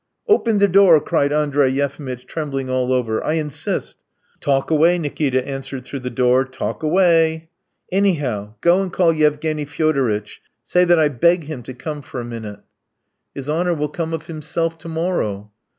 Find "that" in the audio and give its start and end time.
10.85-10.97